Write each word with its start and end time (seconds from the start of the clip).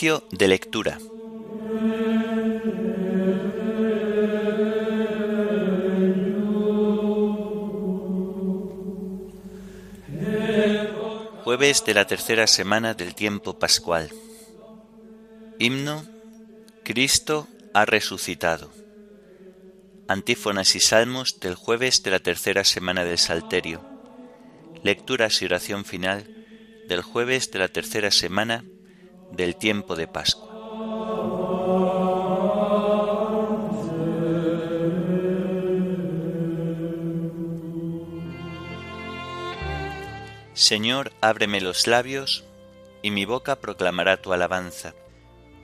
De 0.00 0.48
lectura. 0.48 0.98
Jueves 11.44 11.84
de 11.84 11.92
la 11.92 12.06
tercera 12.06 12.46
semana 12.46 12.94
del 12.94 13.14
tiempo 13.14 13.58
pascual. 13.58 14.10
Himno 15.58 16.06
Cristo 16.82 17.46
ha 17.74 17.84
resucitado. 17.84 18.72
Antífonas 20.08 20.76
y 20.76 20.80
salmos 20.80 21.40
del 21.40 21.56
jueves 21.56 22.02
de 22.02 22.12
la 22.12 22.20
tercera 22.20 22.64
semana 22.64 23.04
del 23.04 23.18
Salterio. 23.18 23.82
Lecturas 24.82 25.42
y 25.42 25.44
oración 25.44 25.84
final 25.84 26.46
del 26.88 27.02
jueves 27.02 27.50
de 27.50 27.58
la 27.58 27.68
tercera 27.68 28.10
semana 28.10 28.64
del 29.32 29.56
tiempo 29.56 29.96
de 29.96 30.06
Pascua. 30.06 30.50
Señor, 40.54 41.12
ábreme 41.20 41.60
los 41.60 41.86
labios, 41.86 42.44
y 43.02 43.10
mi 43.10 43.24
boca 43.24 43.56
proclamará 43.56 44.18
tu 44.18 44.32
alabanza. 44.32 44.94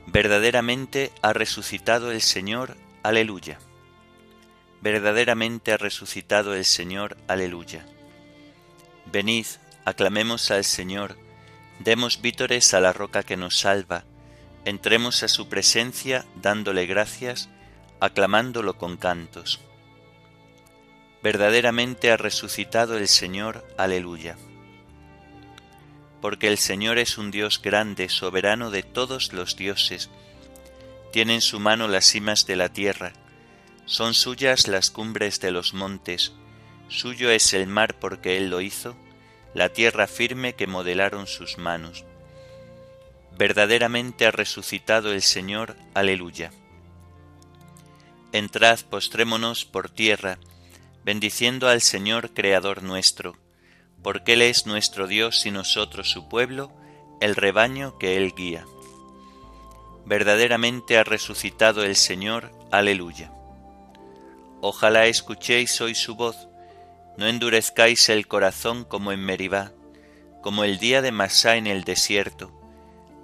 Verdaderamente 0.06 1.12
ha 1.20 1.32
resucitado 1.32 2.12
el 2.12 2.22
Señor, 2.22 2.76
aleluya. 3.02 3.58
Verdaderamente 4.80 5.72
ha 5.72 5.76
resucitado 5.76 6.54
el 6.54 6.64
Señor, 6.64 7.16
aleluya. 7.28 7.84
Venid, 9.12 9.46
aclamemos 9.84 10.50
al 10.50 10.64
Señor, 10.64 11.16
demos 11.78 12.20
vítores 12.20 12.74
a 12.74 12.80
la 12.80 12.92
roca 12.92 13.22
que 13.22 13.36
nos 13.36 13.58
salva, 13.58 14.04
entremos 14.64 15.22
a 15.22 15.28
su 15.28 15.48
presencia 15.48 16.26
dándole 16.34 16.86
gracias, 16.86 17.48
aclamándolo 18.00 18.76
con 18.76 18.96
cantos. 18.96 19.60
Verdaderamente 21.22 22.10
ha 22.10 22.16
resucitado 22.16 22.96
el 22.98 23.08
Señor, 23.08 23.66
aleluya. 23.76 24.36
Porque 26.20 26.48
el 26.48 26.58
Señor 26.58 26.98
es 26.98 27.18
un 27.18 27.30
Dios 27.30 27.60
grande, 27.62 28.08
soberano 28.08 28.70
de 28.70 28.82
todos 28.82 29.32
los 29.32 29.56
dioses, 29.56 30.10
tiene 31.12 31.34
en 31.34 31.40
su 31.40 31.60
mano 31.60 31.88
las 31.88 32.04
cimas 32.04 32.46
de 32.46 32.56
la 32.56 32.68
tierra, 32.68 33.12
son 33.86 34.14
suyas 34.14 34.66
las 34.66 34.90
cumbres 34.90 35.40
de 35.40 35.50
los 35.50 35.72
montes, 35.72 36.32
suyo 36.88 37.30
es 37.30 37.52
el 37.54 37.66
mar 37.66 37.98
porque 37.98 38.36
Él 38.36 38.50
lo 38.50 38.60
hizo, 38.60 38.96
la 39.56 39.70
tierra 39.70 40.06
firme 40.06 40.52
que 40.54 40.66
modelaron 40.66 41.26
sus 41.26 41.56
manos. 41.56 42.04
Verdaderamente 43.38 44.26
ha 44.26 44.30
resucitado 44.30 45.14
el 45.14 45.22
Señor, 45.22 45.76
aleluya. 45.94 46.50
Entrad, 48.32 48.80
postrémonos 48.90 49.64
por 49.64 49.88
tierra, 49.88 50.38
bendiciendo 51.04 51.70
al 51.70 51.80
Señor 51.80 52.34
Creador 52.34 52.82
nuestro, 52.82 53.38
porque 54.02 54.34
Él 54.34 54.42
es 54.42 54.66
nuestro 54.66 55.06
Dios 55.06 55.46
y 55.46 55.50
nosotros 55.50 56.10
su 56.10 56.28
pueblo, 56.28 56.70
el 57.22 57.34
rebaño 57.34 57.96
que 57.96 58.18
Él 58.18 58.34
guía. 58.36 58.66
Verdaderamente 60.04 60.98
ha 60.98 61.04
resucitado 61.04 61.82
el 61.82 61.96
Señor, 61.96 62.52
aleluya. 62.70 63.32
Ojalá 64.60 65.06
escuchéis 65.06 65.80
hoy 65.80 65.94
su 65.94 66.14
voz, 66.14 66.46
no 67.16 67.26
endurezcáis 67.26 68.08
el 68.08 68.26
corazón 68.26 68.84
como 68.84 69.12
en 69.12 69.20
Meribá, 69.24 69.72
como 70.42 70.64
el 70.64 70.78
día 70.78 71.02
de 71.02 71.12
Masá 71.12 71.56
en 71.56 71.66
el 71.66 71.84
desierto, 71.84 72.52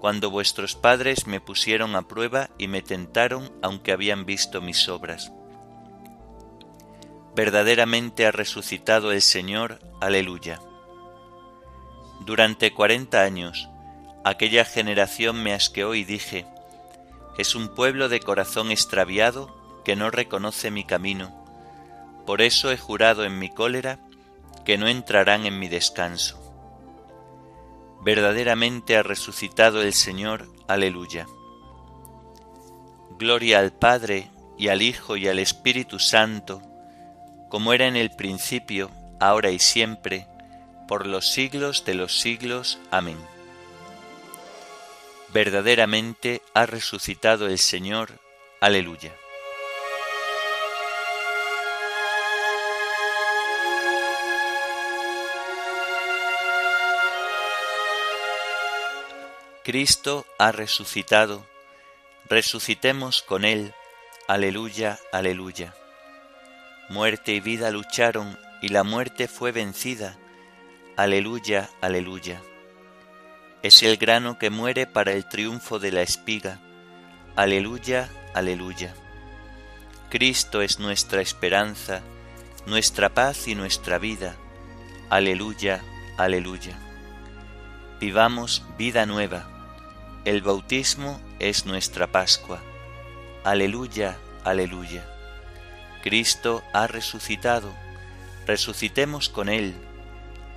cuando 0.01 0.31
vuestros 0.31 0.75
padres 0.75 1.27
me 1.27 1.41
pusieron 1.41 1.95
a 1.95 2.09
prueba 2.09 2.51
y 2.59 2.69
me 2.69 2.83
tentaron 2.83 3.53
aunque 3.63 3.93
habían 3.93 4.25
visto 4.25 4.61
mis 4.61 4.89
obras. 4.89 5.33
Verdaderamente 7.37 8.27
ha 8.27 8.33
resucitado 8.33 9.13
el 9.13 9.23
Señor, 9.23 9.79
aleluya. 10.01 10.61
Durante 12.21 12.73
cuarenta 12.73 13.23
años, 13.23 13.69
aquella 14.25 14.65
generación 14.65 15.43
me 15.43 15.55
asqueó 15.55 15.95
y 15.95 16.05
dije, 16.05 16.47
es 17.39 17.55
un 17.55 17.69
pueblo 17.69 18.09
de 18.09 18.21
corazón 18.21 18.71
extraviado 18.71 19.83
que 19.85 19.97
no 19.97 20.11
reconoce 20.11 20.71
mi 20.71 20.85
camino 20.85 21.42
por 22.27 22.43
eso 22.43 22.71
he 22.71 22.79
jurado 22.79 23.25
en 23.25 23.39
mi 23.39 23.49
cólera 23.49 23.99
que 24.65 24.79
no 24.79 24.89
entrarán 24.89 25.47
en 25.47 25.59
mi 25.59 25.69
descanso. 25.69 26.39
Verdaderamente 28.05 28.97
ha 28.97 29.03
resucitado 29.03 29.83
el 29.83 29.93
Señor, 29.93 30.49
aleluya. 30.69 31.27
Gloria 33.19 33.61
al 33.61 33.73
Padre 33.73 34.31
y 34.59 34.69
al 34.69 34.83
Hijo 34.83 35.17
y 35.17 35.29
al 35.29 35.39
Espíritu 35.39 35.99
Santo, 35.99 36.63
como 37.49 37.73
era 37.73 37.87
en 37.87 37.97
el 37.97 38.11
principio, 38.11 38.91
ahora 39.21 39.51
y 39.51 39.59
siempre, 39.59 40.27
por 40.89 41.07
los 41.07 41.31
siglos 41.31 41.85
de 41.85 41.95
los 41.95 42.21
siglos. 42.21 42.81
Amén. 42.91 43.19
Verdaderamente 45.33 46.43
ha 46.55 46.67
resucitado 46.67 47.47
el 47.47 47.59
Señor, 47.59 48.19
aleluya. 48.61 49.13
Cristo 59.65 60.27
ha 60.41 60.51
resucitado, 60.51 61.47
resucitemos 62.29 63.23
con 63.23 63.45
Él, 63.45 63.73
aleluya, 64.27 64.99
aleluya. 65.13 65.73
Muerte 66.89 67.33
y 67.33 67.39
vida 67.39 67.71
lucharon 67.71 68.37
y 68.61 68.71
la 68.71 68.83
muerte 68.83 69.29
fue 69.29 69.53
vencida, 69.53 70.19
aleluya, 70.97 71.71
aleluya. 71.81 72.43
Es 73.63 73.85
el 73.85 73.99
grano 73.99 74.37
que 74.37 74.51
muere 74.51 74.89
para 74.89 75.13
el 75.13 75.29
triunfo 75.29 75.79
de 75.79 75.93
la 75.93 76.03
espiga, 76.03 76.59
aleluya, 77.37 78.11
aleluya. 78.35 78.97
Cristo 80.11 80.61
es 80.61 80.81
nuestra 80.81 81.23
esperanza, 81.23 82.03
nuestra 82.67 83.11
paz 83.11 83.47
y 83.47 83.55
nuestra 83.55 83.99
vida, 83.99 84.35
aleluya, 85.09 85.85
aleluya. 86.19 86.77
Vivamos 88.01 88.65
vida 88.77 89.07
nueva 89.07 89.52
el 90.25 90.41
bautismo 90.41 91.21
es 91.41 91.67
nuestra 91.67 92.07
Pascua. 92.07 92.61
Aleluya, 93.43 94.19
aleluya. 94.45 95.05
Cristo 96.03 96.63
ha 96.73 96.87
resucitado. 96.87 97.73
Resucitemos 98.47 99.29
con 99.29 99.49
Él. 99.49 99.75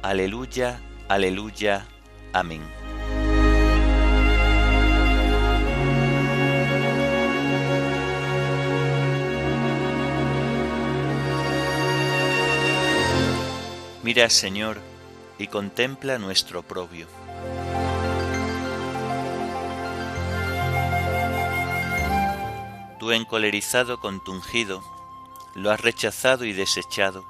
Aleluya, 0.03 0.79
aleluya. 1.07 1.87
Amén. 2.31 2.61
Mira, 14.03 14.29
Señor, 14.29 14.79
y 15.39 15.47
contempla 15.47 16.19
nuestro 16.19 16.59
oprobio 16.59 17.07
Encolerizado 23.11 23.99
con 23.99 24.23
tu 24.23 24.31
ungido, 24.31 24.83
lo 25.55 25.71
has 25.71 25.79
rechazado 25.79 26.45
y 26.45 26.53
desechado, 26.53 27.25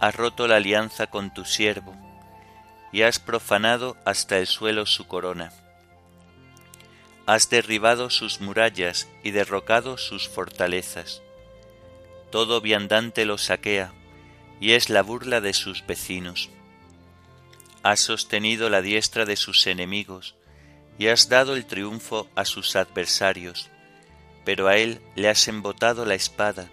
has 0.00 0.14
roto 0.14 0.46
la 0.46 0.56
alianza 0.56 1.08
con 1.08 1.32
tu 1.32 1.44
siervo, 1.44 1.94
y 2.92 3.02
has 3.02 3.18
profanado 3.18 3.96
hasta 4.04 4.38
el 4.38 4.46
suelo 4.46 4.86
su 4.86 5.06
corona. 5.06 5.52
Has 7.26 7.48
derribado 7.48 8.10
sus 8.10 8.40
murallas 8.40 9.08
y 9.22 9.30
derrocado 9.30 9.96
sus 9.96 10.28
fortalezas. 10.28 11.22
Todo 12.30 12.60
viandante 12.60 13.24
lo 13.24 13.38
saquea, 13.38 13.92
y 14.60 14.72
es 14.72 14.90
la 14.90 15.02
burla 15.02 15.40
de 15.40 15.54
sus 15.54 15.86
vecinos. 15.86 16.50
Has 17.82 18.00
sostenido 18.00 18.70
la 18.70 18.82
diestra 18.82 19.24
de 19.24 19.36
sus 19.36 19.66
enemigos, 19.66 20.34
y 20.98 21.08
has 21.08 21.28
dado 21.28 21.54
el 21.54 21.66
triunfo 21.66 22.28
a 22.36 22.44
sus 22.44 22.76
adversarios 22.76 23.70
pero 24.44 24.68
a 24.68 24.76
él 24.76 25.00
le 25.14 25.28
has 25.28 25.48
embotado 25.48 26.04
la 26.04 26.14
espada 26.14 26.70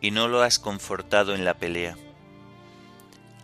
y 0.00 0.10
no 0.10 0.28
lo 0.28 0.42
has 0.42 0.58
confortado 0.58 1.34
en 1.34 1.44
la 1.44 1.54
pelea. 1.54 1.96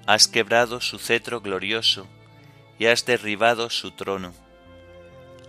Has 0.06 0.28
quebrado 0.28 0.80
su 0.80 0.98
cetro 0.98 1.40
glorioso 1.40 2.06
y 2.78 2.86
has 2.86 3.06
derribado 3.06 3.70
su 3.70 3.92
trono. 3.92 4.32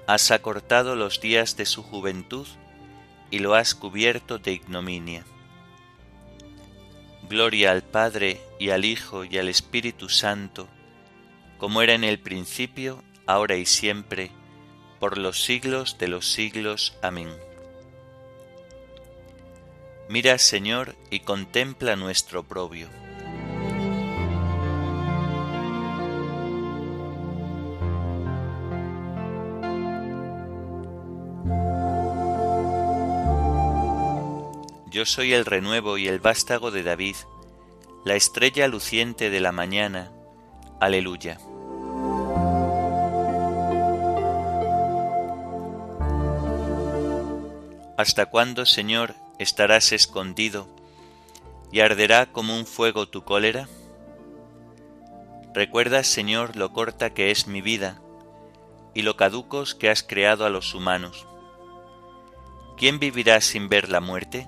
Has 0.07 0.31
acortado 0.31 0.95
los 0.95 1.21
días 1.21 1.57
de 1.57 1.65
su 1.65 1.81
juventud 1.81 2.48
y 3.31 3.39
lo 3.39 3.56
has 3.56 3.74
cubierto 3.74 4.38
de 4.38 4.51
ignominia. 4.51 5.25
Gloria 7.30 7.71
al 7.71 7.81
Padre 7.81 8.42
y 8.59 8.69
al 8.69 8.86
Hijo 8.86 9.24
y 9.24 9.38
al 9.38 9.48
Espíritu 9.48 10.09
Santo, 10.09 10.68
como 11.57 11.81
era 11.81 11.94
en 11.94 12.04
el 12.04 12.19
principio, 12.19 13.04
ahora 13.25 13.56
y 13.56 13.66
siempre, 13.66 14.30
por 15.00 15.18
los 15.18 15.44
siglos 15.44 15.98
de 15.98 16.09
los 16.09 16.31
siglos. 16.31 16.95
Amén. 17.01 17.30
Mira, 20.09 20.38
Señor, 20.38 20.95
y 21.09 21.21
contempla 21.21 21.95
nuestro 21.95 22.41
oprobio. 22.41 22.88
Yo 34.91 35.07
soy 35.07 35.33
el 35.33 35.45
renuevo 35.45 35.97
y 35.97 36.07
el 36.07 36.19
vástago 36.19 36.69
de 36.69 36.83
David, 36.83 37.15
la 38.06 38.13
estrella 38.13 38.67
luciente 38.67 39.31
de 39.31 39.39
la 39.39 39.51
mañana. 39.51 40.11
Aleluya. 40.79 41.39
¿Hasta 47.97 48.27
cuándo, 48.27 48.67
Señor, 48.67 49.15
estarás 49.39 49.91
escondido 49.91 50.68
y 51.71 51.80
arderá 51.80 52.27
como 52.27 52.56
un 52.56 52.65
fuego 52.65 53.07
tu 53.07 53.24
cólera? 53.24 53.68
Recuerda, 55.53 56.03
Señor, 56.03 56.56
lo 56.56 56.74
corta 56.74 57.13
que 57.13 57.31
es 57.31 57.47
mi 57.47 57.62
vida 57.62 58.01
y 58.94 59.01
lo 59.03 59.15
caducos 59.18 59.75
que 59.75 59.89
has 59.89 60.03
creado 60.03 60.45
a 60.45 60.50
los 60.50 60.74
humanos. 60.74 61.27
¿Quién 62.77 63.00
vivirá 63.00 63.39
sin 63.41 63.69
ver 63.69 63.89
la 63.89 64.01
muerte? 64.01 64.47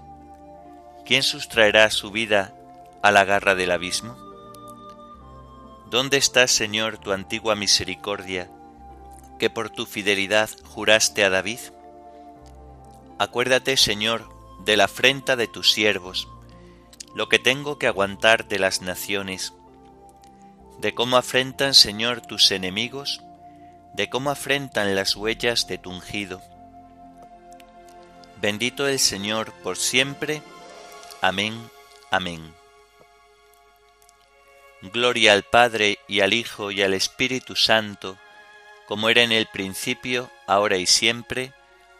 ¿Quién 1.05 1.23
sustraerá 1.23 1.89
su 1.91 2.11
vida 2.11 2.55
a 3.03 3.11
la 3.11 3.23
garra 3.23 3.53
del 3.53 3.71
abismo? 3.71 4.17
¿Dónde 5.89 6.17
está, 6.17 6.47
Señor, 6.47 6.97
tu 6.97 7.11
antigua 7.11 7.55
misericordia, 7.55 8.49
que 9.37 9.51
por 9.51 9.69
tu 9.69 9.85
fidelidad 9.85 10.49
juraste 10.63 11.23
a 11.23 11.29
David? 11.29 11.59
Acuérdate, 13.19 13.77
Señor, 13.77 14.27
de 14.59 14.77
la 14.77 14.85
afrenta 14.85 15.35
de 15.35 15.47
tus 15.47 15.71
siervos, 15.71 16.27
lo 17.13 17.29
que 17.29 17.39
tengo 17.39 17.77
que 17.77 17.87
aguantar 17.87 18.47
de 18.47 18.59
las 18.59 18.81
naciones, 18.81 19.53
de 20.79 20.93
cómo 20.93 21.17
afrentan, 21.17 21.73
Señor, 21.73 22.21
tus 22.21 22.51
enemigos, 22.51 23.21
de 23.93 24.09
cómo 24.09 24.29
afrentan 24.29 24.95
las 24.95 25.15
huellas 25.15 25.67
de 25.67 25.77
tu 25.77 25.89
ungido. 25.89 26.41
Bendito 28.41 28.87
el 28.87 28.99
Señor 28.99 29.53
por 29.63 29.77
siempre. 29.77 30.41
Amén. 31.21 31.69
Amén. 32.11 32.53
Gloria 34.81 35.33
al 35.33 35.43
Padre 35.43 35.99
y 36.07 36.19
al 36.19 36.33
Hijo 36.33 36.69
y 36.69 36.81
al 36.81 36.93
Espíritu 36.93 37.55
Santo, 37.55 38.17
como 38.87 39.09
era 39.09 39.23
en 39.23 39.31
el 39.31 39.47
principio, 39.47 40.29
ahora 40.45 40.77
y 40.77 40.85
siempre, 40.85 41.53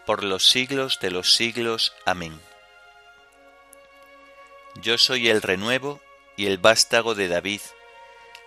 por 0.06 0.24
los 0.24 0.50
siglos 0.50 1.00
de 1.02 1.12
los 1.12 1.34
siglos. 1.34 1.94
Amén. 2.06 2.40
Yo 4.81 4.98
soy 4.98 5.30
el 5.30 5.42
renuevo 5.42 6.02
y 6.36 6.48
el 6.48 6.57
vástago 6.57 7.16
de 7.16 7.28
David, 7.28 7.62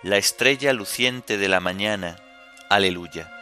la 0.03 0.17
estrella 0.19 0.73
luciente 0.73 1.39
de 1.39 1.49
la 1.49 1.61
mañana. 1.61 2.17
Aleluya. 2.69 3.33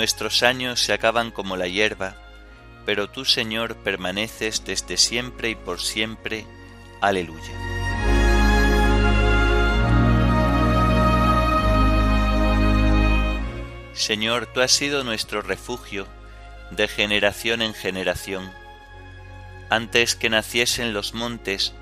Nuestros 0.00 0.42
años 0.42 0.80
se 0.80 0.94
acaban 0.94 1.30
como 1.30 1.56
la 1.56 1.68
hierba, 1.68 2.16
pero 2.86 3.10
tú, 3.10 3.24
Señor, 3.26 3.76
permaneces 3.76 4.64
desde 4.64 4.96
siempre 4.96 5.50
y 5.50 5.54
por 5.54 5.80
siempre. 5.80 6.46
Aleluya. 7.00 7.52
Señor, 13.94 14.46
tú 14.46 14.60
has 14.60 14.72
sido 14.72 15.02
nuestro 15.02 15.40
refugio 15.40 16.06
de 16.70 16.88
generación 16.88 17.62
en 17.62 17.74
generación. 17.74 18.50
Antes 19.70 20.14
que 20.14 20.28
naciesen 20.28 20.92
los 20.92 21.14
montes 21.14 21.74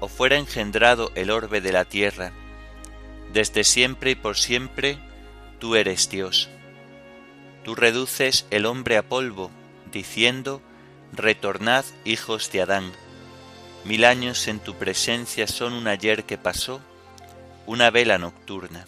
o 0.00 0.08
fuera 0.08 0.36
engendrado 0.36 1.12
el 1.14 1.30
orbe 1.30 1.60
de 1.60 1.72
la 1.72 1.84
tierra, 1.84 2.32
desde 3.32 3.64
siempre 3.64 4.12
y 4.12 4.14
por 4.14 4.36
siempre 4.36 4.98
tú 5.58 5.76
eres 5.76 6.10
Dios. 6.10 6.48
Tú 7.64 7.74
reduces 7.74 8.46
el 8.50 8.66
hombre 8.66 8.96
a 8.96 9.02
polvo, 9.02 9.50
diciendo, 9.92 10.62
Retornad 11.12 11.84
hijos 12.04 12.52
de 12.52 12.62
Adán 12.62 12.92
Mil 13.88 14.04
años 14.04 14.48
en 14.48 14.60
tu 14.60 14.74
presencia 14.74 15.46
son 15.46 15.72
un 15.72 15.88
ayer 15.88 16.24
que 16.24 16.36
pasó, 16.36 16.82
una 17.64 17.88
vela 17.90 18.18
nocturna. 18.18 18.84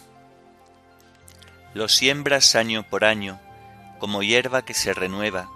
Lo 1.73 1.89
siembras 1.89 2.53
año 2.53 2.87
por 2.87 3.03
año, 3.03 3.39
como 3.97 4.21
hierba 4.21 4.63
que 4.63 4.75
se 4.75 4.93
renueva, 4.93 5.49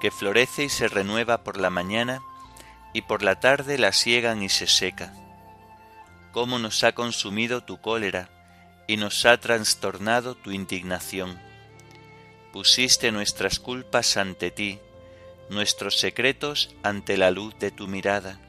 que 0.00 0.10
florece 0.10 0.64
y 0.64 0.70
se 0.70 0.88
renueva 0.88 1.44
por 1.44 1.58
la 1.58 1.68
mañana, 1.68 2.22
y 2.94 3.02
por 3.02 3.22
la 3.22 3.38
tarde 3.38 3.76
la 3.76 3.92
siegan 3.92 4.42
y 4.42 4.48
se 4.48 4.66
seca. 4.66 5.12
Cómo 6.32 6.58
nos 6.58 6.82
ha 6.82 6.92
consumido 6.92 7.62
tu 7.64 7.78
cólera, 7.78 8.30
y 8.86 8.96
nos 8.96 9.26
ha 9.26 9.38
trastornado 9.38 10.36
tu 10.36 10.52
indignación. 10.52 11.38
Pusiste 12.50 13.12
nuestras 13.12 13.60
culpas 13.60 14.16
ante 14.16 14.50
ti, 14.50 14.78
nuestros 15.50 15.98
secretos 15.98 16.74
ante 16.82 17.18
la 17.18 17.30
luz 17.30 17.58
de 17.58 17.70
tu 17.70 17.88
mirada 17.88 18.40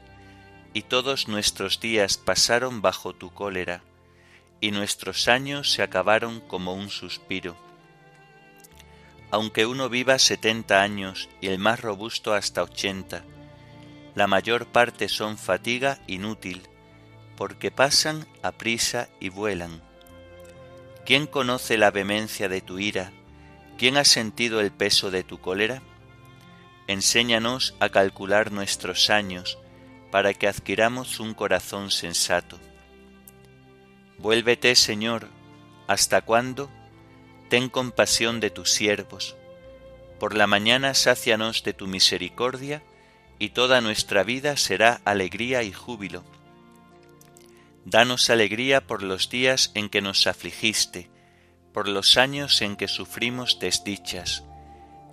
y 0.78 0.82
todos 0.82 1.26
nuestros 1.26 1.80
días 1.80 2.18
pasaron 2.18 2.82
bajo 2.82 3.12
tu 3.12 3.34
cólera, 3.34 3.82
y 4.60 4.70
nuestros 4.70 5.26
años 5.26 5.72
se 5.72 5.82
acabaron 5.82 6.38
como 6.38 6.72
un 6.72 6.88
suspiro. 6.88 7.56
Aunque 9.32 9.66
uno 9.66 9.88
viva 9.88 10.20
setenta 10.20 10.80
años 10.80 11.28
y 11.40 11.48
el 11.48 11.58
más 11.58 11.80
robusto 11.80 12.32
hasta 12.32 12.62
ochenta, 12.62 13.24
la 14.14 14.28
mayor 14.28 14.66
parte 14.66 15.08
son 15.08 15.36
fatiga 15.36 15.98
inútil, 16.06 16.62
porque 17.36 17.72
pasan 17.72 18.28
a 18.44 18.52
prisa 18.52 19.08
y 19.18 19.30
vuelan. 19.30 19.82
¿Quién 21.04 21.26
conoce 21.26 21.76
la 21.76 21.90
vehemencia 21.90 22.48
de 22.48 22.60
tu 22.60 22.78
ira? 22.78 23.10
¿Quién 23.78 23.96
ha 23.96 24.04
sentido 24.04 24.60
el 24.60 24.70
peso 24.70 25.10
de 25.10 25.24
tu 25.24 25.40
cólera? 25.40 25.82
Enséñanos 26.86 27.74
a 27.80 27.88
calcular 27.88 28.52
nuestros 28.52 29.10
años, 29.10 29.58
para 30.10 30.34
que 30.34 30.48
adquiramos 30.48 31.20
un 31.20 31.34
corazón 31.34 31.90
sensato. 31.90 32.58
Vuélvete, 34.18 34.74
Señor, 34.74 35.28
¿hasta 35.86 36.22
cuándo? 36.22 36.70
Ten 37.50 37.68
compasión 37.68 38.40
de 38.40 38.50
tus 38.50 38.70
siervos. 38.70 39.36
Por 40.18 40.34
la 40.36 40.46
mañana 40.46 40.94
sácianos 40.94 41.62
de 41.62 41.72
tu 41.72 41.86
misericordia, 41.86 42.82
y 43.38 43.50
toda 43.50 43.80
nuestra 43.80 44.24
vida 44.24 44.56
será 44.56 45.00
alegría 45.04 45.62
y 45.62 45.72
júbilo. 45.72 46.24
Danos 47.84 48.30
alegría 48.30 48.84
por 48.84 49.04
los 49.04 49.30
días 49.30 49.70
en 49.74 49.88
que 49.88 50.02
nos 50.02 50.26
afligiste, 50.26 51.08
por 51.72 51.86
los 51.86 52.16
años 52.16 52.60
en 52.62 52.74
que 52.74 52.88
sufrimos 52.88 53.60
desdichas, 53.60 54.42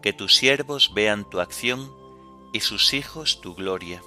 que 0.02 0.12
tus 0.12 0.36
siervos 0.36 0.94
vean 0.96 1.30
tu 1.30 1.40
acción 1.40 1.94
y 2.52 2.62
sus 2.62 2.96
hijos 2.96 3.42
tu 3.42 3.54
gloria 3.54 4.02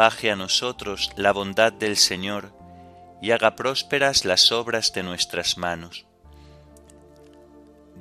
baje 0.00 0.30
a 0.30 0.34
nosotros 0.34 1.10
la 1.16 1.30
bondad 1.30 1.74
del 1.74 1.98
Señor 1.98 2.54
y 3.20 3.32
haga 3.32 3.54
prósperas 3.54 4.24
las 4.24 4.50
obras 4.50 4.94
de 4.94 5.02
nuestras 5.02 5.58
manos. 5.58 6.06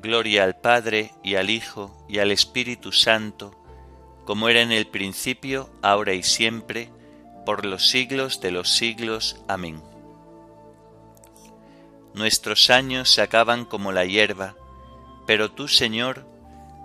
Gloria 0.02 0.46
al 0.46 0.56
Padre 0.56 1.12
y 1.26 1.36
al 1.36 1.50
Hijo 1.50 1.94
y 2.08 2.20
al 2.20 2.32
Espíritu 2.32 2.94
Santo, 2.94 3.54
como 4.24 4.48
era 4.48 4.62
en 4.62 4.72
el 4.72 4.88
principio, 4.88 5.70
ahora 5.82 6.14
y 6.14 6.24
siempre, 6.24 6.90
por 7.46 7.66
los 7.66 7.90
siglos 7.90 8.40
de 8.40 8.52
los 8.52 8.70
siglos. 8.70 9.36
Amén. 9.50 9.84
Nuestros 12.14 12.70
años 12.70 13.12
se 13.12 13.22
acaban 13.22 13.66
como 13.66 13.92
la 13.92 14.06
hierba, 14.06 14.56
pero 15.28 15.52
tú, 15.52 15.68
Señor, 15.68 16.26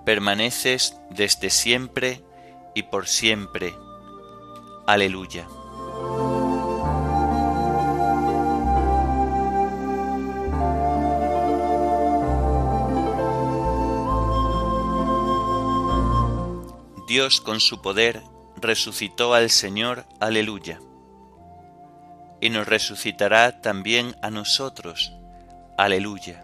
permaneces 0.04 0.96
desde 1.10 1.50
siempre 1.50 2.20
y 2.74 2.82
por 2.82 3.06
siempre 3.06 3.74
Aleluya. 4.86 5.48
Dios 17.06 17.40
con 17.40 17.60
su 17.60 17.80
poder 17.80 18.22
resucitó 18.56 19.34
al 19.34 19.48
Señor, 19.48 20.04
aleluya. 20.20 20.80
Y 22.40 22.50
nos 22.50 22.66
resucitará 22.66 23.62
también 23.62 24.16
a 24.20 24.30
nosotros, 24.30 25.12
aleluya. 25.78 26.43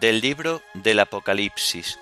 Del 0.00 0.22
libro 0.22 0.62
del 0.72 0.98
Apocalipsis. 0.98 1.98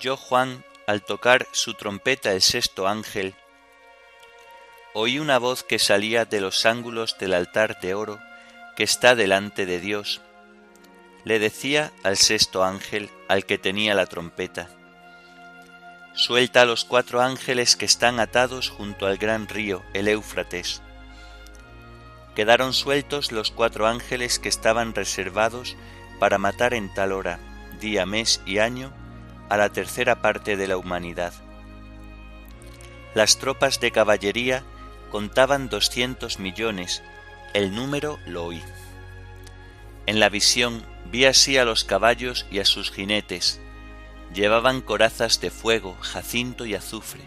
Yo, 0.00 0.16
Juan, 0.16 0.64
al 0.88 1.04
tocar 1.04 1.46
su 1.52 1.74
trompeta 1.74 2.32
el 2.32 2.42
sexto 2.42 2.88
ángel, 2.88 3.34
oí 4.94 5.20
una 5.20 5.38
voz 5.38 5.62
que 5.62 5.78
salía 5.78 6.24
de 6.24 6.40
los 6.40 6.66
ángulos 6.66 7.16
del 7.18 7.34
altar 7.34 7.80
de 7.80 7.94
oro 7.94 8.18
que 8.76 8.82
está 8.82 9.14
delante 9.14 9.64
de 9.64 9.78
Dios. 9.78 10.20
Le 11.24 11.38
decía 11.38 11.92
al 12.02 12.16
sexto 12.16 12.64
ángel, 12.64 13.10
al 13.28 13.46
que 13.46 13.58
tenía 13.58 13.94
la 13.94 14.06
trompeta, 14.06 14.68
Suelta 16.14 16.62
a 16.62 16.64
los 16.64 16.84
cuatro 16.84 17.20
ángeles 17.20 17.76
que 17.76 17.84
están 17.84 18.18
atados 18.18 18.68
junto 18.68 19.06
al 19.06 19.16
gran 19.16 19.46
río, 19.46 19.84
el 19.94 20.08
Éufrates. 20.08 20.82
Quedaron 22.34 22.72
sueltos 22.72 23.32
los 23.32 23.50
cuatro 23.50 23.86
ángeles 23.86 24.38
que 24.38 24.48
estaban 24.48 24.94
reservados 24.94 25.76
para 26.18 26.38
matar 26.38 26.74
en 26.74 26.92
tal 26.92 27.12
hora, 27.12 27.40
día, 27.80 28.06
mes 28.06 28.40
y 28.46 28.58
año 28.58 28.92
a 29.48 29.56
la 29.56 29.70
tercera 29.70 30.22
parte 30.22 30.56
de 30.56 30.68
la 30.68 30.76
humanidad. 30.76 31.32
Las 33.14 33.38
tropas 33.38 33.80
de 33.80 33.90
caballería 33.90 34.62
contaban 35.10 35.68
doscientos 35.68 36.38
millones, 36.38 37.02
el 37.52 37.74
número 37.74 38.18
lo 38.26 38.44
oí. 38.44 38.62
En 40.06 40.20
la 40.20 40.28
visión 40.28 40.84
vi 41.10 41.24
así 41.24 41.58
a 41.58 41.64
los 41.64 41.84
caballos 41.84 42.46
y 42.50 42.60
a 42.60 42.64
sus 42.64 42.92
jinetes. 42.92 43.60
Llevaban 44.32 44.80
corazas 44.80 45.40
de 45.40 45.50
fuego, 45.50 45.96
jacinto 46.00 46.64
y 46.64 46.74
azufre. 46.74 47.22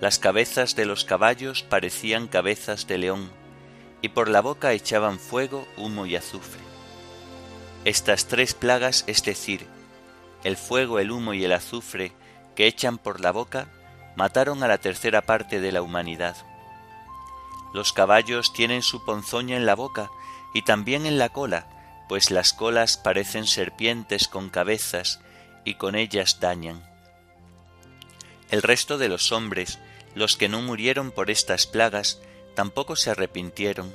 Las 0.00 0.18
cabezas 0.18 0.74
de 0.74 0.86
los 0.86 1.04
caballos 1.04 1.62
parecían 1.62 2.26
cabezas 2.26 2.86
de 2.86 2.98
león, 2.98 3.30
y 4.04 4.10
por 4.10 4.28
la 4.28 4.42
boca 4.42 4.74
echaban 4.74 5.18
fuego, 5.18 5.66
humo 5.78 6.04
y 6.04 6.14
azufre. 6.14 6.60
Estas 7.86 8.26
tres 8.26 8.52
plagas, 8.52 9.02
es 9.06 9.24
decir, 9.24 9.66
el 10.42 10.58
fuego, 10.58 10.98
el 10.98 11.10
humo 11.10 11.32
y 11.32 11.42
el 11.42 11.54
azufre 11.54 12.12
que 12.54 12.66
echan 12.66 12.98
por 12.98 13.22
la 13.22 13.32
boca, 13.32 13.66
mataron 14.14 14.62
a 14.62 14.68
la 14.68 14.76
tercera 14.76 15.22
parte 15.22 15.58
de 15.58 15.72
la 15.72 15.80
humanidad. 15.80 16.36
Los 17.72 17.94
caballos 17.94 18.52
tienen 18.52 18.82
su 18.82 19.02
ponzoña 19.06 19.56
en 19.56 19.64
la 19.64 19.74
boca 19.74 20.10
y 20.52 20.60
también 20.60 21.06
en 21.06 21.16
la 21.16 21.30
cola, 21.30 21.66
pues 22.06 22.30
las 22.30 22.52
colas 22.52 22.98
parecen 22.98 23.46
serpientes 23.46 24.28
con 24.28 24.50
cabezas 24.50 25.20
y 25.64 25.76
con 25.76 25.94
ellas 25.94 26.40
dañan. 26.40 26.86
El 28.50 28.60
resto 28.60 28.98
de 28.98 29.08
los 29.08 29.32
hombres, 29.32 29.78
los 30.14 30.36
que 30.36 30.50
no 30.50 30.60
murieron 30.60 31.10
por 31.10 31.30
estas 31.30 31.66
plagas, 31.66 32.20
tampoco 32.54 32.96
se 32.96 33.10
arrepintieron, 33.10 33.94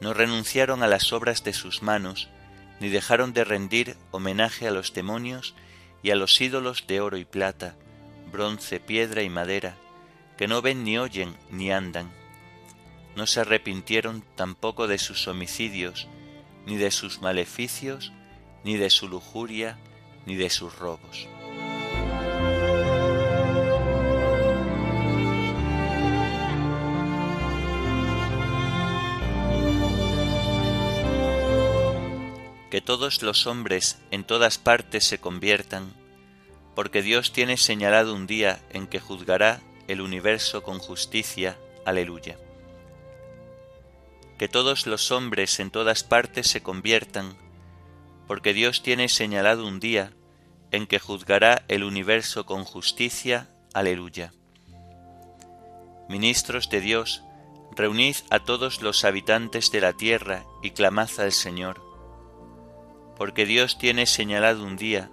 no 0.00 0.14
renunciaron 0.14 0.82
a 0.82 0.86
las 0.86 1.12
obras 1.12 1.44
de 1.44 1.52
sus 1.52 1.82
manos, 1.82 2.28
ni 2.80 2.88
dejaron 2.88 3.32
de 3.32 3.44
rendir 3.44 3.96
homenaje 4.10 4.66
a 4.66 4.70
los 4.70 4.94
demonios 4.94 5.54
y 6.02 6.10
a 6.10 6.16
los 6.16 6.40
ídolos 6.40 6.86
de 6.86 7.00
oro 7.00 7.18
y 7.18 7.24
plata, 7.24 7.76
bronce, 8.32 8.80
piedra 8.80 9.22
y 9.22 9.28
madera, 9.28 9.76
que 10.38 10.48
no 10.48 10.62
ven 10.62 10.84
ni 10.84 10.98
oyen 10.98 11.36
ni 11.50 11.70
andan. 11.70 12.10
No 13.16 13.26
se 13.26 13.40
arrepintieron 13.40 14.24
tampoco 14.36 14.86
de 14.86 14.98
sus 14.98 15.28
homicidios, 15.28 16.08
ni 16.66 16.76
de 16.76 16.90
sus 16.90 17.20
maleficios, 17.20 18.12
ni 18.64 18.76
de 18.76 18.88
su 18.88 19.08
lujuria, 19.08 19.78
ni 20.26 20.36
de 20.36 20.48
sus 20.48 20.78
robos. 20.78 21.28
Que 32.80 32.86
todos 32.86 33.20
los 33.20 33.46
hombres 33.46 33.98
en 34.10 34.24
todas 34.24 34.56
partes 34.56 35.04
se 35.04 35.18
conviertan, 35.18 35.92
porque 36.74 37.02
Dios 37.02 37.30
tiene 37.30 37.58
señalado 37.58 38.14
un 38.14 38.26
día 38.26 38.62
en 38.70 38.86
que 38.86 39.00
juzgará 39.00 39.60
el 39.86 40.00
universo 40.00 40.62
con 40.62 40.78
justicia. 40.78 41.58
Aleluya. 41.84 42.38
Que 44.38 44.48
todos 44.48 44.86
los 44.86 45.10
hombres 45.10 45.60
en 45.60 45.70
todas 45.70 46.04
partes 46.04 46.46
se 46.48 46.62
conviertan, 46.62 47.36
porque 48.26 48.54
Dios 48.54 48.82
tiene 48.82 49.10
señalado 49.10 49.66
un 49.66 49.78
día 49.78 50.14
en 50.70 50.86
que 50.86 50.98
juzgará 50.98 51.66
el 51.68 51.84
universo 51.84 52.46
con 52.46 52.64
justicia. 52.64 53.50
Aleluya. 53.74 54.32
Ministros 56.08 56.70
de 56.70 56.80
Dios, 56.80 57.22
reunid 57.76 58.16
a 58.30 58.42
todos 58.42 58.80
los 58.80 59.04
habitantes 59.04 59.70
de 59.70 59.82
la 59.82 59.92
tierra 59.92 60.46
y 60.62 60.70
clamad 60.70 61.10
al 61.18 61.32
Señor 61.32 61.89
porque 63.20 63.44
Dios 63.44 63.76
tiene 63.76 64.06
señalado 64.06 64.64
un 64.64 64.78
día 64.78 65.10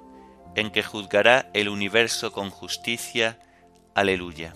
en 0.55 0.71
que 0.71 0.81
juzgará 0.81 1.49
el 1.53 1.67
universo 1.67 2.31
con 2.31 2.49
justicia. 2.51 3.37
Aleluya. 3.95 4.53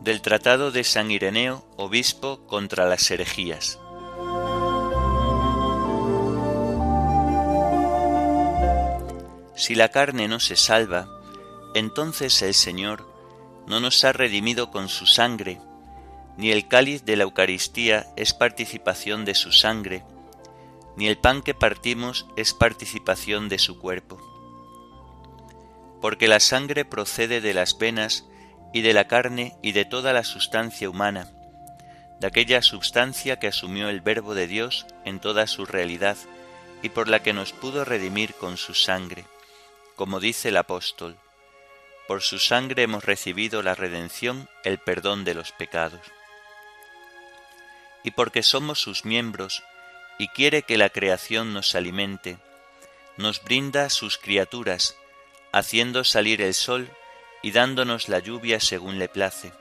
Del 0.00 0.22
Tratado 0.22 0.70
de 0.70 0.82
San 0.82 1.10
Ireneo, 1.10 1.62
Obispo 1.76 2.46
contra 2.46 2.86
las 2.86 3.10
herejías. 3.10 3.78
Si 9.56 9.74
la 9.74 9.90
carne 9.90 10.26
no 10.26 10.40
se 10.40 10.56
salva, 10.56 11.15
entonces 11.78 12.40
el 12.40 12.54
Señor 12.54 13.06
no 13.66 13.80
nos 13.80 14.02
ha 14.04 14.12
redimido 14.12 14.70
con 14.70 14.88
su 14.88 15.04
sangre, 15.04 15.60
ni 16.38 16.50
el 16.50 16.68
cáliz 16.68 17.04
de 17.04 17.16
la 17.16 17.24
Eucaristía 17.24 18.06
es 18.16 18.32
participación 18.32 19.26
de 19.26 19.34
su 19.34 19.52
sangre, 19.52 20.02
ni 20.96 21.06
el 21.06 21.18
pan 21.18 21.42
que 21.42 21.52
partimos 21.52 22.26
es 22.34 22.54
participación 22.54 23.50
de 23.50 23.58
su 23.58 23.78
cuerpo. 23.78 24.18
Porque 26.00 26.28
la 26.28 26.40
sangre 26.40 26.86
procede 26.86 27.42
de 27.42 27.52
las 27.52 27.76
venas 27.76 28.24
y 28.72 28.80
de 28.80 28.94
la 28.94 29.06
carne 29.06 29.58
y 29.60 29.72
de 29.72 29.84
toda 29.84 30.14
la 30.14 30.24
sustancia 30.24 30.88
humana, 30.88 31.30
de 32.20 32.26
aquella 32.26 32.62
sustancia 32.62 33.38
que 33.38 33.48
asumió 33.48 33.90
el 33.90 34.00
Verbo 34.00 34.34
de 34.34 34.46
Dios 34.46 34.86
en 35.04 35.20
toda 35.20 35.46
su 35.46 35.66
realidad 35.66 36.16
y 36.82 36.88
por 36.88 37.06
la 37.06 37.22
que 37.22 37.34
nos 37.34 37.52
pudo 37.52 37.84
redimir 37.84 38.32
con 38.32 38.56
su 38.56 38.72
sangre, 38.72 39.26
como 39.94 40.20
dice 40.20 40.48
el 40.48 40.56
apóstol 40.56 41.18
por 42.06 42.22
su 42.22 42.38
sangre 42.38 42.84
hemos 42.84 43.04
recibido 43.04 43.62
la 43.62 43.74
redención, 43.74 44.48
el 44.64 44.78
perdón 44.78 45.24
de 45.24 45.34
los 45.34 45.52
pecados. 45.52 46.00
Y 48.04 48.12
porque 48.12 48.42
somos 48.42 48.80
sus 48.80 49.04
miembros 49.04 49.62
y 50.18 50.28
quiere 50.28 50.62
que 50.62 50.78
la 50.78 50.90
creación 50.90 51.52
nos 51.52 51.74
alimente, 51.74 52.38
nos 53.16 53.42
brinda 53.42 53.90
sus 53.90 54.18
criaturas, 54.18 54.96
haciendo 55.52 56.04
salir 56.04 56.40
el 56.40 56.54
sol 56.54 56.88
y 57.42 57.50
dándonos 57.50 58.08
la 58.08 58.20
lluvia 58.20 58.60
según 58.60 58.98
le 58.98 59.08
place. 59.08 59.52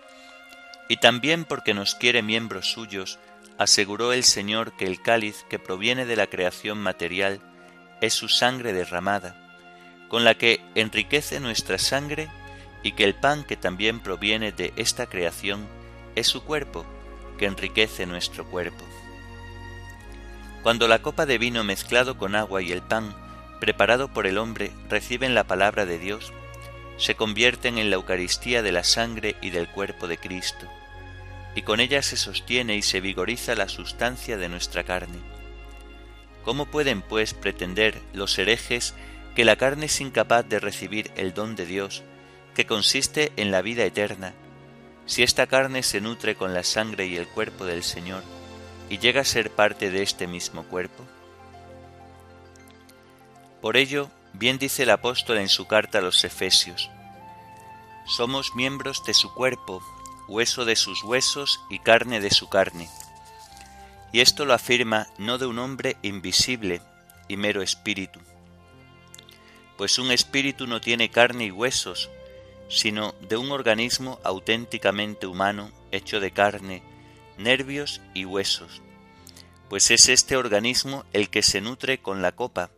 Y 0.88 0.98
también 0.98 1.46
porque 1.46 1.74
nos 1.74 1.96
quiere 1.96 2.22
miembros 2.22 2.72
suyos, 2.72 3.18
aseguró 3.58 4.14
el 4.14 4.24
Señor 4.24 4.76
que 4.78 4.86
el 4.86 5.02
cáliz 5.02 5.46
que 5.50 5.60
proviene 5.60 6.06
de 6.06 6.16
la 6.16 6.28
creación 6.28 6.78
material 6.78 7.42
es 8.02 8.14
su 8.14 8.28
sangre 8.28 8.74
derramada, 8.74 9.45
con 10.10 10.24
la 10.24 10.36
que 10.36 10.62
enriquece 10.76 11.40
nuestra 11.40 11.78
sangre 11.78 12.30
y 12.84 12.92
que 12.92 13.04
el 13.04 13.16
pan 13.16 13.44
que 13.44 13.58
también 13.58 14.00
proviene 14.00 14.52
de 14.52 14.74
esta 14.76 15.08
creación 15.08 15.68
es 16.16 16.28
su 16.28 16.44
cuerpo, 16.44 16.86
que 17.38 17.46
enriquece 17.46 18.06
nuestro 18.06 18.46
cuerpo. 18.46 18.86
Cuando 20.64 20.88
la 20.88 21.02
copa 21.02 21.26
de 21.26 21.38
vino 21.38 21.64
mezclado 21.64 22.18
con 22.18 22.36
agua 22.36 22.62
y 22.62 22.72
el 22.72 22.82
pan, 22.82 23.16
preparado 23.60 24.08
por 24.14 24.28
el 24.28 24.38
hombre, 24.38 24.72
reciben 24.90 25.36
la 25.36 25.44
palabra 25.44 25.86
de 25.86 26.00
Dios, 26.00 26.34
se 26.98 27.16
convierten 27.16 27.78
en 27.78 27.90
la 27.90 27.98
Eucaristía 27.98 28.62
de 28.62 28.72
la 28.72 28.84
sangre 28.84 29.36
y 29.42 29.50
del 29.50 29.68
cuerpo 29.68 30.08
de 30.08 30.18
Cristo, 30.18 30.68
y 31.56 31.62
con 31.62 31.80
ella 31.80 32.02
se 32.02 32.18
sostiene 32.18 32.76
y 32.76 32.82
se 32.82 33.02
vigoriza 33.02 33.56
la 33.56 33.68
sustancia 33.68 34.38
de 34.38 34.50
nuestra 34.50 34.84
carne. 34.84 35.20
¿Cómo 36.44 36.66
pueden, 36.68 37.02
pues, 37.02 37.34
pretender 37.34 38.00
los 38.14 38.38
herejes 38.38 38.94
que 39.36 39.46
la 39.46 39.58
carne 39.58 39.88
es 39.88 40.00
incapaz 40.00 40.48
de 40.48 40.60
recibir 40.60 41.12
el 41.16 41.34
don 41.34 41.56
de 41.56 41.66
Dios, 41.66 42.04
que 42.56 42.66
consiste 42.66 43.34
en 43.36 43.52
la 43.52 43.62
vida 43.62 43.84
eterna, 43.84 44.34
si 45.06 45.24
esta 45.24 45.46
carne 45.46 45.84
se 45.84 46.02
nutre 46.02 46.36
con 46.36 46.54
la 46.54 46.64
sangre 46.64 47.06
y 47.06 47.18
el 47.18 47.28
cuerpo 47.28 47.66
del 47.66 47.84
Señor 47.84 48.24
y 48.90 48.98
llega 48.98 49.22
a 49.22 49.26
ser 49.26 49.52
parte 49.52 49.92
de 49.92 50.02
este 50.02 50.26
mismo 50.26 50.64
cuerpo? 50.64 51.04
Por 53.62 53.78
ello, 53.78 54.10
bien 54.34 54.58
dice 54.58 54.84
el 54.84 54.90
apóstol 54.90 55.38
en 55.38 55.50
su 55.50 55.68
carta 55.68 55.98
a 55.98 56.02
los 56.02 56.24
Efesios, 56.24 56.90
somos 58.08 58.56
miembros 58.56 59.04
de 59.06 59.14
su 59.14 59.34
cuerpo, 59.34 59.84
hueso 60.28 60.64
de 60.64 60.76
sus 60.76 61.04
huesos 61.04 61.60
y 61.70 61.80
carne 61.80 62.22
de 62.22 62.30
su 62.30 62.48
carne. 62.50 62.88
Y 64.14 64.22
esto 64.22 64.46
lo 64.46 64.54
afirma 64.54 65.08
no 65.18 65.38
de 65.38 65.46
un 65.46 65.60
hombre 65.60 65.98
invisible 66.04 66.82
y 67.28 67.36
mero 67.36 67.62
espíritu, 67.62 68.22
pues 69.78 70.00
un 70.00 70.12
espíritu 70.12 70.68
no 70.68 70.82
tiene 70.82 71.10
carne 71.10 71.46
y 71.46 71.52
huesos, 71.52 72.10
sino 72.70 73.14
de 73.22 73.38
un 73.38 73.52
organismo 73.52 74.20
auténticamente 74.24 75.28
humano, 75.28 75.72
hecho 75.92 76.20
de 76.20 76.32
carne, 76.32 76.82
nervios 77.38 78.02
y 78.14 78.26
huesos, 78.26 78.82
pues 79.70 79.92
es 79.92 80.10
este 80.10 80.36
organismo 80.38 81.06
el 81.14 81.30
que 81.30 81.44
se 81.44 81.62
nutre 81.62 82.00
con 82.00 82.22
la 82.22 82.32
copa, 82.32 82.70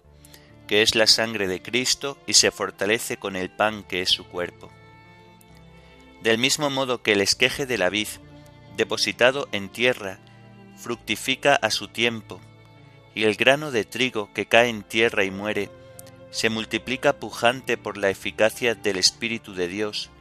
que 0.67 0.81
es 0.81 0.95
la 0.95 1.07
sangre 1.07 1.47
de 1.47 1.61
Cristo, 1.61 2.17
y 2.27 2.33
se 2.33 2.51
fortalece 2.51 3.17
con 3.17 3.35
el 3.35 3.49
pan 3.49 3.83
que 3.83 4.01
es 4.01 4.09
su 4.09 4.25
cuerpo. 4.25 4.69
Del 6.21 6.37
mismo 6.37 6.69
modo 6.69 7.01
que 7.01 7.13
el 7.13 7.21
esqueje 7.21 7.65
de 7.65 7.77
la 7.77 7.89
vid, 7.89 8.07
depositado 8.75 9.47
en 9.51 9.69
tierra, 9.69 10.19
fructifica 10.77 11.55
a 11.55 11.71
su 11.71 11.87
tiempo, 11.87 12.41
y 13.15 13.23
el 13.23 13.35
grano 13.35 13.71
de 13.71 13.85
trigo 13.85 14.31
que 14.33 14.45
cae 14.45 14.69
en 14.69 14.83
tierra 14.83 15.23
y 15.23 15.31
muere, 15.31 15.69
se 16.37 16.51
multiplica 16.51 17.13
pujante 17.13 17.77
por 17.77 17.97
la 17.97 18.11
eficacia 18.11 18.75
del 18.75 18.97
Espíritu 18.97 19.55
de 19.55 19.67
Dios, 19.67 20.11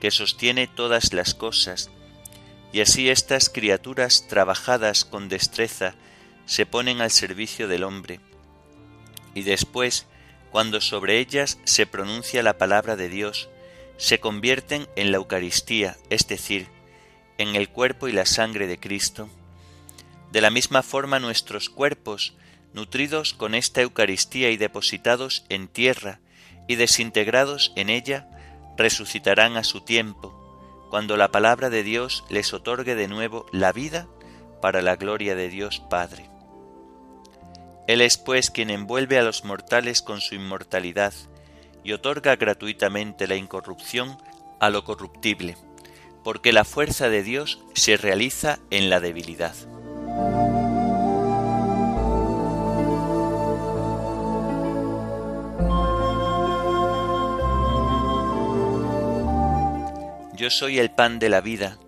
que 0.00 0.10
sostiene 0.10 0.66
todas 0.66 1.14
las 1.14 1.32
cosas, 1.32 1.88
y 2.74 2.82
así 2.82 3.08
estas 3.08 3.48
criaturas 3.48 4.26
trabajadas 4.28 5.06
con 5.06 5.30
destreza 5.30 5.94
se 6.44 6.66
ponen 6.66 7.00
al 7.00 7.10
servicio 7.10 7.68
del 7.68 7.84
hombre, 7.84 8.20
y 9.32 9.44
después, 9.44 10.04
cuando 10.50 10.82
sobre 10.82 11.20
ellas 11.20 11.56
se 11.64 11.86
pronuncia 11.86 12.42
la 12.42 12.58
palabra 12.58 12.94
de 12.94 13.08
Dios, 13.08 13.48
se 13.96 14.20
convierten 14.20 14.86
en 14.94 15.10
la 15.10 15.16
Eucaristía, 15.16 15.96
es 16.10 16.28
decir, 16.28 16.68
en 17.38 17.56
el 17.56 17.70
cuerpo 17.70 18.08
y 18.08 18.12
la 18.12 18.26
sangre 18.26 18.66
de 18.66 18.78
Cristo. 18.78 19.30
De 20.32 20.42
la 20.42 20.50
misma 20.50 20.82
forma 20.82 21.18
nuestros 21.18 21.70
cuerpos, 21.70 22.34
nutridos 22.76 23.32
con 23.32 23.54
esta 23.54 23.80
Eucaristía 23.80 24.50
y 24.50 24.58
depositados 24.58 25.46
en 25.48 25.66
tierra 25.66 26.20
y 26.68 26.74
desintegrados 26.76 27.72
en 27.74 27.88
ella, 27.88 28.28
resucitarán 28.76 29.56
a 29.56 29.64
su 29.64 29.80
tiempo, 29.80 30.86
cuando 30.90 31.16
la 31.16 31.32
palabra 31.32 31.70
de 31.70 31.82
Dios 31.82 32.24
les 32.28 32.52
otorgue 32.52 32.94
de 32.94 33.08
nuevo 33.08 33.46
la 33.50 33.72
vida 33.72 34.06
para 34.60 34.82
la 34.82 34.96
gloria 34.96 35.34
de 35.34 35.48
Dios 35.48 35.82
Padre. 35.88 36.28
Él 37.88 38.02
es 38.02 38.18
pues 38.18 38.50
quien 38.50 38.68
envuelve 38.68 39.18
a 39.18 39.22
los 39.22 39.44
mortales 39.44 40.02
con 40.02 40.20
su 40.20 40.34
inmortalidad 40.34 41.14
y 41.82 41.92
otorga 41.92 42.36
gratuitamente 42.36 43.26
la 43.26 43.36
incorrupción 43.36 44.18
a 44.60 44.68
lo 44.68 44.84
corruptible, 44.84 45.56
porque 46.22 46.52
la 46.52 46.64
fuerza 46.64 47.08
de 47.08 47.22
Dios 47.22 47.58
se 47.72 47.96
realiza 47.96 48.58
en 48.70 48.90
la 48.90 49.00
debilidad. 49.00 49.54
Yo 60.36 60.50
soy 60.50 60.78
el 60.78 60.90
pan 60.90 61.18
de 61.18 61.28
la 61.28 61.40
vida. 61.40 61.78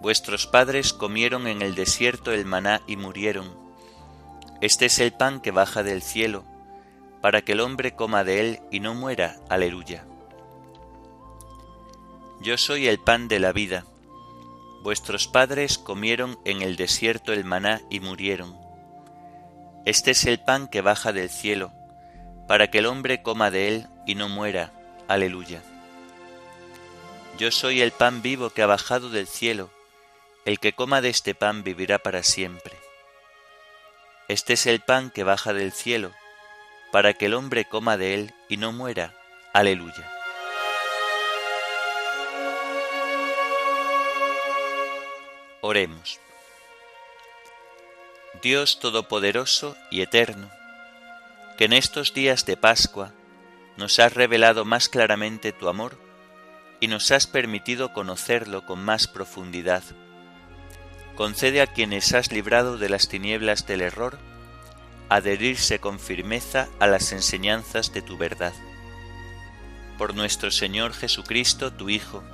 Vuestros 0.00 0.46
padres 0.46 0.92
comieron 0.92 1.46
en 1.46 1.62
el 1.62 1.74
desierto 1.74 2.32
el 2.32 2.44
maná 2.44 2.80
y 2.86 2.96
murieron 2.96 3.62
este 4.62 4.86
es 4.86 5.00
el 5.00 5.12
pan 5.12 5.40
que 5.40 5.50
baja 5.50 5.82
del 5.82 6.02
cielo, 6.02 6.44
para 7.20 7.42
que 7.42 7.50
el 7.50 7.60
hombre 7.60 7.96
coma 7.96 8.22
de 8.22 8.38
él 8.38 8.60
y 8.70 8.78
no 8.78 8.94
muera. 8.94 9.40
Aleluya. 9.48 10.04
Yo 12.40 12.56
soy 12.56 12.86
el 12.86 13.00
pan 13.00 13.26
de 13.26 13.40
la 13.40 13.50
vida. 13.50 13.84
Vuestros 14.84 15.26
padres 15.26 15.78
comieron 15.78 16.38
en 16.44 16.62
el 16.62 16.76
desierto 16.76 17.32
el 17.32 17.44
maná 17.44 17.80
y 17.90 17.98
murieron. 17.98 18.56
Este 19.84 20.12
es 20.12 20.26
el 20.26 20.38
pan 20.38 20.68
que 20.68 20.80
baja 20.80 21.12
del 21.12 21.28
cielo, 21.28 21.72
para 22.46 22.70
que 22.70 22.78
el 22.78 22.86
hombre 22.86 23.20
coma 23.20 23.50
de 23.50 23.66
él 23.66 23.88
y 24.06 24.14
no 24.14 24.28
muera. 24.28 24.72
Aleluya. 25.08 25.60
Yo 27.42 27.50
soy 27.50 27.82
el 27.82 27.90
pan 27.90 28.22
vivo 28.22 28.50
que 28.50 28.62
ha 28.62 28.66
bajado 28.66 29.10
del 29.10 29.26
cielo, 29.26 29.68
el 30.44 30.60
que 30.60 30.74
coma 30.74 31.00
de 31.00 31.08
este 31.08 31.34
pan 31.34 31.64
vivirá 31.64 31.98
para 31.98 32.22
siempre. 32.22 32.72
Este 34.28 34.52
es 34.52 34.64
el 34.66 34.78
pan 34.78 35.10
que 35.10 35.24
baja 35.24 35.52
del 35.52 35.72
cielo, 35.72 36.12
para 36.92 37.14
que 37.14 37.26
el 37.26 37.34
hombre 37.34 37.64
coma 37.64 37.96
de 37.96 38.14
él 38.14 38.34
y 38.48 38.58
no 38.58 38.70
muera. 38.70 39.12
Aleluya. 39.52 40.08
Oremos. 45.62 46.20
Dios 48.40 48.78
Todopoderoso 48.78 49.76
y 49.90 50.02
Eterno, 50.02 50.48
que 51.58 51.64
en 51.64 51.72
estos 51.72 52.14
días 52.14 52.46
de 52.46 52.56
Pascua 52.56 53.12
nos 53.76 53.98
has 53.98 54.14
revelado 54.14 54.64
más 54.64 54.88
claramente 54.88 55.50
tu 55.50 55.68
amor 55.68 56.11
y 56.82 56.88
nos 56.88 57.10
has 57.12 57.26
permitido 57.26 57.94
conocerlo 57.94 58.66
con 58.66 58.84
más 58.84 59.08
profundidad 59.08 59.82
concede 61.14 61.60
a 61.60 61.66
quienes 61.66 62.14
has 62.14 62.32
librado 62.32 62.78
de 62.78 62.88
las 62.88 63.08
tinieblas 63.08 63.66
del 63.66 63.82
error 63.82 64.18
adherirse 65.08 65.78
con 65.78 66.00
firmeza 66.00 66.68
a 66.80 66.88
las 66.88 67.12
enseñanzas 67.12 67.92
de 67.92 68.02
tu 68.02 68.16
verdad. 68.16 68.54
Por 69.98 70.14
nuestro 70.14 70.50
Señor 70.50 70.94
Jesucristo, 70.94 71.72
tu 71.72 71.90
Hijo, 71.90 72.24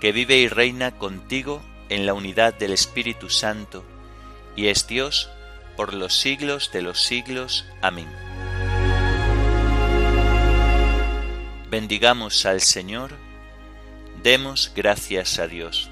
que 0.00 0.10
vive 0.10 0.38
y 0.38 0.48
reina 0.48 0.92
contigo 0.92 1.62
en 1.90 2.06
la 2.06 2.14
unidad 2.14 2.54
del 2.54 2.72
Espíritu 2.72 3.28
Santo, 3.28 3.84
y 4.56 4.68
es 4.68 4.86
Dios 4.86 5.30
por 5.76 5.92
los 5.94 6.18
siglos 6.18 6.72
de 6.72 6.82
los 6.82 7.02
siglos. 7.02 7.66
Amén. 7.82 8.08
Bendigamos 11.70 12.46
al 12.46 12.62
Señor, 12.62 13.27
demos 14.22 14.72
gracias 14.74 15.38
a 15.38 15.46
Dios. 15.46 15.90